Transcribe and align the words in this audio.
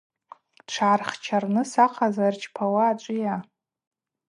Тшгӏархчарныс 0.67 1.71
ахъазла 1.85 2.25
йырчпауа 2.27 2.83
ачӏвыйа? 2.89 3.35